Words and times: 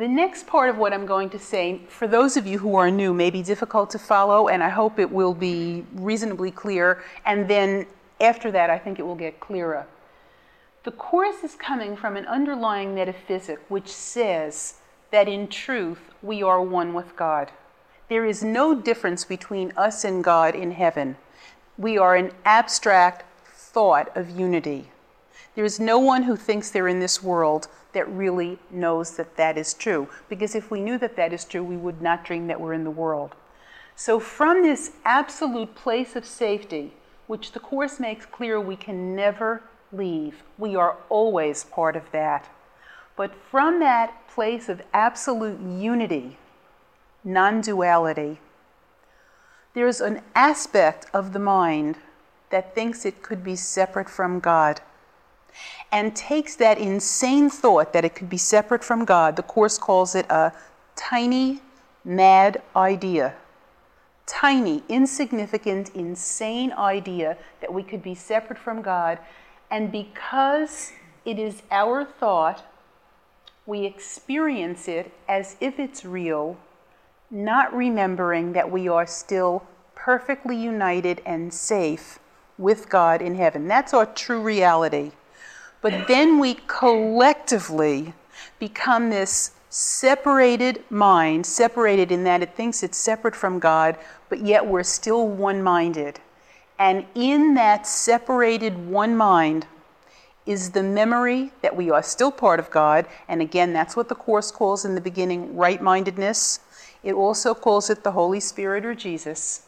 The 0.00 0.08
next 0.08 0.46
part 0.46 0.70
of 0.70 0.78
what 0.78 0.94
I'm 0.94 1.04
going 1.04 1.28
to 1.28 1.38
say, 1.38 1.82
for 1.88 2.08
those 2.08 2.38
of 2.38 2.46
you 2.46 2.58
who 2.58 2.74
are 2.74 2.90
new, 2.90 3.12
may 3.12 3.28
be 3.28 3.42
difficult 3.42 3.90
to 3.90 3.98
follow, 3.98 4.48
and 4.48 4.62
I 4.62 4.70
hope 4.70 4.98
it 4.98 5.10
will 5.10 5.34
be 5.34 5.84
reasonably 5.92 6.50
clear. 6.50 7.02
And 7.26 7.46
then 7.46 7.84
after 8.18 8.50
that, 8.50 8.70
I 8.70 8.78
think 8.78 8.98
it 8.98 9.02
will 9.02 9.14
get 9.14 9.40
clearer. 9.40 9.86
The 10.84 10.90
Course 10.92 11.44
is 11.44 11.54
coming 11.54 11.96
from 11.96 12.16
an 12.16 12.24
underlying 12.24 12.94
metaphysic 12.94 13.58
which 13.68 13.88
says 13.88 14.76
that 15.10 15.28
in 15.28 15.48
truth 15.48 16.00
we 16.22 16.42
are 16.42 16.62
one 16.62 16.94
with 16.94 17.14
God. 17.14 17.50
There 18.08 18.24
is 18.24 18.42
no 18.42 18.74
difference 18.74 19.26
between 19.26 19.70
us 19.76 20.02
and 20.02 20.24
God 20.24 20.54
in 20.54 20.70
heaven. 20.70 21.16
We 21.76 21.98
are 21.98 22.16
an 22.16 22.32
abstract 22.46 23.26
thought 23.52 24.16
of 24.16 24.30
unity. 24.30 24.92
There 25.54 25.64
is 25.64 25.80
no 25.80 25.98
one 25.98 26.22
who 26.24 26.36
thinks 26.36 26.70
they're 26.70 26.88
in 26.88 27.00
this 27.00 27.22
world 27.22 27.68
that 27.92 28.08
really 28.08 28.58
knows 28.70 29.16
that 29.16 29.36
that 29.36 29.58
is 29.58 29.74
true. 29.74 30.08
Because 30.28 30.54
if 30.54 30.70
we 30.70 30.80
knew 30.80 30.98
that 30.98 31.16
that 31.16 31.32
is 31.32 31.44
true, 31.44 31.64
we 31.64 31.76
would 31.76 32.00
not 32.00 32.24
dream 32.24 32.46
that 32.46 32.60
we're 32.60 32.72
in 32.72 32.84
the 32.84 32.90
world. 32.90 33.34
So, 33.96 34.18
from 34.18 34.62
this 34.62 34.92
absolute 35.04 35.74
place 35.74 36.16
of 36.16 36.24
safety, 36.24 36.94
which 37.26 37.52
the 37.52 37.60
Course 37.60 38.00
makes 38.00 38.26
clear 38.26 38.60
we 38.60 38.76
can 38.76 39.14
never 39.14 39.62
leave, 39.92 40.42
we 40.56 40.74
are 40.76 40.96
always 41.08 41.64
part 41.64 41.96
of 41.96 42.10
that. 42.12 42.48
But 43.16 43.34
from 43.34 43.80
that 43.80 44.26
place 44.28 44.68
of 44.68 44.82
absolute 44.94 45.60
unity, 45.60 46.38
non 47.24 47.60
duality, 47.60 48.38
there's 49.74 50.00
an 50.00 50.22
aspect 50.34 51.06
of 51.12 51.32
the 51.32 51.38
mind 51.38 51.98
that 52.50 52.74
thinks 52.74 53.04
it 53.04 53.22
could 53.22 53.44
be 53.44 53.56
separate 53.56 54.08
from 54.08 54.40
God 54.40 54.80
and 55.92 56.14
takes 56.14 56.56
that 56.56 56.78
insane 56.78 57.50
thought 57.50 57.92
that 57.92 58.04
it 58.04 58.14
could 58.14 58.30
be 58.30 58.38
separate 58.38 58.84
from 58.84 59.04
God. 59.04 59.36
The 59.36 59.42
Course 59.42 59.78
calls 59.78 60.14
it 60.14 60.26
a 60.30 60.52
tiny, 60.96 61.60
mad 62.04 62.62
idea. 62.76 63.34
Tiny, 64.26 64.82
insignificant, 64.88 65.90
insane 65.94 66.72
idea 66.72 67.36
that 67.60 67.72
we 67.72 67.82
could 67.82 68.02
be 68.02 68.14
separate 68.14 68.58
from 68.58 68.80
God. 68.80 69.18
And 69.70 69.90
because 69.90 70.92
it 71.24 71.38
is 71.38 71.62
our 71.70 72.04
thought, 72.04 72.64
we 73.66 73.84
experience 73.84 74.88
it 74.88 75.12
as 75.28 75.56
if 75.60 75.78
it's 75.78 76.04
real, 76.04 76.56
not 77.30 77.74
remembering 77.74 78.52
that 78.52 78.70
we 78.70 78.88
are 78.88 79.06
still 79.06 79.64
perfectly 79.94 80.56
united 80.56 81.20
and 81.26 81.52
safe 81.52 82.18
with 82.56 82.88
God 82.88 83.20
in 83.20 83.34
heaven. 83.34 83.68
That's 83.68 83.94
our 83.94 84.06
true 84.06 84.40
reality. 84.40 85.12
But 85.82 86.08
then 86.08 86.38
we 86.38 86.58
collectively 86.66 88.12
become 88.58 89.10
this 89.10 89.52
separated 89.70 90.82
mind, 90.90 91.46
separated 91.46 92.10
in 92.12 92.24
that 92.24 92.42
it 92.42 92.54
thinks 92.54 92.82
it's 92.82 92.98
separate 92.98 93.36
from 93.36 93.58
God, 93.58 93.96
but 94.28 94.44
yet 94.44 94.66
we're 94.66 94.82
still 94.82 95.26
one 95.28 95.62
minded. 95.62 96.20
And 96.78 97.06
in 97.14 97.54
that 97.54 97.86
separated 97.86 98.88
one 98.88 99.16
mind 99.16 99.66
is 100.46 100.70
the 100.70 100.82
memory 100.82 101.52
that 101.62 101.76
we 101.76 101.90
are 101.90 102.02
still 102.02 102.32
part 102.32 102.58
of 102.58 102.70
God. 102.70 103.06
And 103.28 103.40
again, 103.40 103.72
that's 103.72 103.94
what 103.94 104.08
the 104.08 104.14
Course 104.14 104.50
calls 104.50 104.84
in 104.84 104.94
the 104.94 105.00
beginning 105.00 105.56
right 105.56 105.80
mindedness. 105.80 106.60
It 107.02 107.12
also 107.12 107.54
calls 107.54 107.90
it 107.90 108.02
the 108.02 108.12
Holy 108.12 108.40
Spirit 108.40 108.84
or 108.84 108.94
Jesus. 108.94 109.66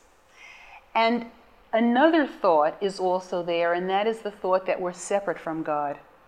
And 0.95 1.27
Another 1.73 2.27
thought 2.27 2.77
is 2.83 3.01
also 3.01 3.43
there, 3.43 3.73
and 3.73 3.89
that 3.89 4.07
is 4.07 4.21
the 4.21 4.31
thought 4.31 4.67
that 4.67 4.81
we're 4.81 4.93
separate 4.93 5.39
from 5.39 5.63
God. 5.63 5.99